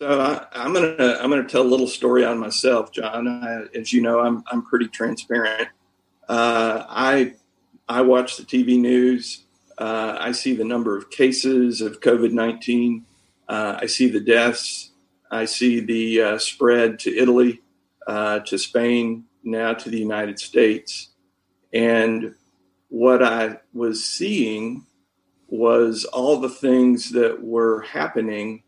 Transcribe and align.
So 0.00 0.20
I, 0.20 0.64
am 0.64 0.72
gonna 0.72 1.18
I'm 1.20 1.28
gonna 1.28 1.48
tell 1.48 1.62
a 1.62 1.64
little 1.64 1.88
story 1.88 2.24
on 2.24 2.38
myself, 2.38 2.92
John. 2.92 3.26
I, 3.26 3.64
as 3.76 3.92
you 3.92 4.00
know, 4.00 4.20
I'm 4.20 4.44
I'm 4.50 4.62
pretty 4.62 4.86
transparent. 4.86 5.68
Uh, 6.28 6.84
I 6.88 7.34
I 7.88 8.02
watch 8.02 8.36
the 8.36 8.44
TV 8.44 8.78
news. 8.78 9.44
Uh, 9.76 10.16
I 10.20 10.32
see 10.32 10.54
the 10.54 10.64
number 10.64 10.96
of 10.96 11.10
cases 11.10 11.80
of 11.80 12.00
COVID 12.00 12.32
19. 12.32 13.04
Uh, 13.48 13.78
I 13.80 13.86
see 13.86 14.08
the 14.08 14.20
deaths. 14.20 14.92
I 15.32 15.46
see 15.46 15.80
the 15.80 16.22
uh, 16.22 16.38
spread 16.38 17.00
to 17.00 17.16
Italy, 17.16 17.60
uh, 18.06 18.40
to 18.40 18.56
Spain, 18.56 19.24
now 19.42 19.74
to 19.74 19.90
the 19.90 19.98
United 19.98 20.38
States. 20.38 21.08
And 21.72 22.34
what 22.88 23.22
I 23.22 23.58
was 23.72 24.04
seeing 24.04 24.86
was 25.48 26.04
all 26.04 26.38
the 26.38 26.48
things 26.48 27.10
that 27.10 27.42
were 27.42 27.82
happening. 27.82 28.62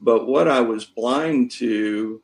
But 0.00 0.26
what 0.26 0.48
I 0.48 0.60
was 0.60 0.84
blind 0.84 1.50
to 1.52 2.22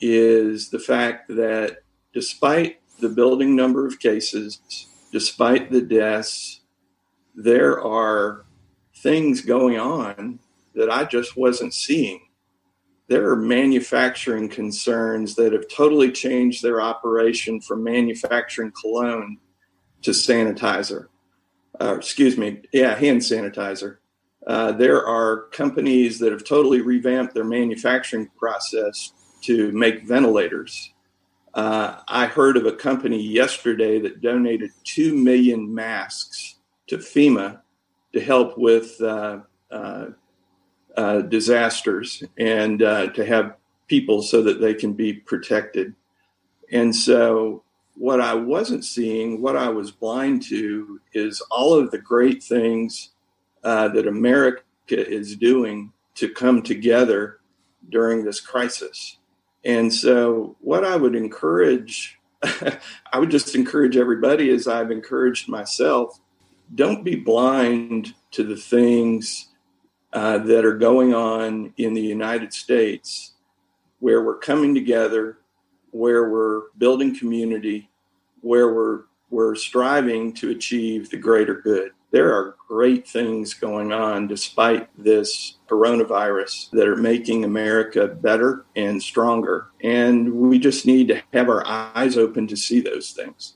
is 0.00 0.70
the 0.70 0.78
fact 0.78 1.28
that 1.28 1.78
despite 2.12 2.80
the 3.00 3.08
building 3.08 3.56
number 3.56 3.86
of 3.86 3.98
cases, 3.98 4.60
despite 5.12 5.70
the 5.70 5.80
deaths, 5.80 6.60
there 7.34 7.80
are 7.82 8.44
things 8.96 9.40
going 9.40 9.78
on 9.78 10.38
that 10.74 10.90
I 10.90 11.04
just 11.04 11.36
wasn't 11.36 11.74
seeing. 11.74 12.20
There 13.08 13.28
are 13.30 13.36
manufacturing 13.36 14.48
concerns 14.48 15.34
that 15.34 15.52
have 15.52 15.68
totally 15.68 16.12
changed 16.12 16.62
their 16.62 16.80
operation 16.80 17.60
from 17.60 17.82
manufacturing 17.82 18.72
cologne 18.80 19.38
to 20.02 20.12
sanitizer. 20.12 21.06
Uh, 21.80 21.96
excuse 21.96 22.36
me, 22.36 22.62
yeah, 22.72 22.94
hand 22.94 23.20
sanitizer. 23.20 23.96
Uh, 24.46 24.72
there 24.72 25.06
are 25.06 25.42
companies 25.52 26.18
that 26.18 26.32
have 26.32 26.44
totally 26.44 26.80
revamped 26.80 27.34
their 27.34 27.44
manufacturing 27.44 28.28
process 28.38 29.12
to 29.42 29.70
make 29.72 30.06
ventilators. 30.06 30.92
Uh, 31.52 31.96
I 32.08 32.26
heard 32.26 32.56
of 32.56 32.66
a 32.66 32.72
company 32.72 33.20
yesterday 33.20 33.98
that 34.00 34.20
donated 34.20 34.70
2 34.84 35.14
million 35.14 35.72
masks 35.74 36.56
to 36.86 36.98
FEMA 36.98 37.60
to 38.12 38.20
help 38.20 38.56
with 38.56 39.00
uh, 39.00 39.40
uh, 39.70 40.06
uh 40.96 41.20
disasters 41.22 42.22
and 42.38 42.80
to 42.80 43.24
have 43.26 43.56
people 43.86 44.22
so 44.22 44.42
that 44.42 44.60
they 44.60 44.74
can 44.74 44.92
be 44.92 45.12
protected. 45.12 45.94
And 46.72 46.94
so, 46.94 47.64
what 47.96 48.20
I 48.20 48.34
wasn't 48.34 48.84
seeing, 48.84 49.42
what 49.42 49.56
I 49.56 49.68
was 49.68 49.90
blind 49.90 50.42
to, 50.44 51.00
is 51.12 51.42
all 51.50 51.74
of 51.74 51.90
the 51.90 51.98
great 51.98 52.42
things 52.42 53.10
uh, 53.64 53.88
that 53.88 54.06
America 54.06 54.62
is 54.88 55.36
doing 55.36 55.92
to 56.14 56.28
come 56.28 56.62
together 56.62 57.40
during 57.88 58.24
this 58.24 58.40
crisis. 58.40 59.18
And 59.64 59.92
so, 59.92 60.56
what 60.60 60.84
I 60.84 60.96
would 60.96 61.14
encourage, 61.14 62.18
I 62.42 63.18
would 63.18 63.30
just 63.30 63.54
encourage 63.54 63.96
everybody, 63.96 64.50
as 64.50 64.66
I've 64.66 64.90
encouraged 64.90 65.48
myself, 65.48 66.18
don't 66.74 67.04
be 67.04 67.16
blind 67.16 68.14
to 68.32 68.44
the 68.44 68.56
things 68.56 69.48
uh, 70.12 70.38
that 70.38 70.64
are 70.64 70.76
going 70.76 71.14
on 71.14 71.72
in 71.76 71.94
the 71.94 72.00
United 72.00 72.52
States 72.52 73.34
where 73.98 74.22
we're 74.22 74.38
coming 74.38 74.74
together, 74.74 75.38
where 75.90 76.28
we're 76.28 76.62
building 76.78 77.16
community, 77.16 77.90
where 78.40 78.72
we're, 78.72 79.02
we're 79.30 79.54
striving 79.54 80.32
to 80.34 80.50
achieve 80.50 81.10
the 81.10 81.16
greater 81.16 81.54
good 81.54 81.92
there 82.10 82.34
are 82.34 82.56
great 82.68 83.06
things 83.06 83.54
going 83.54 83.92
on 83.92 84.26
despite 84.26 84.88
this 84.98 85.58
coronavirus 85.68 86.70
that 86.70 86.88
are 86.88 86.96
making 86.96 87.44
America 87.44 88.08
better 88.08 88.64
and 88.74 89.00
stronger. 89.00 89.68
And 89.82 90.32
we 90.32 90.58
just 90.58 90.86
need 90.86 91.08
to 91.08 91.22
have 91.32 91.48
our 91.48 91.64
eyes 91.66 92.16
open 92.16 92.48
to 92.48 92.56
see 92.56 92.80
those 92.80 93.12
things. 93.12 93.48